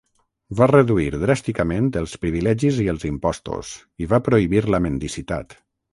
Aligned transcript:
Va 0.59 0.67
reduir 0.69 1.09
dràsticament 1.23 1.91
els 2.01 2.15
privilegis 2.23 2.79
i 2.85 2.89
els 2.95 3.07
impostos 3.11 3.75
i 4.05 4.09
va 4.15 4.21
prohibir 4.31 4.65
la 4.77 4.81
mendicitat. 4.87 5.57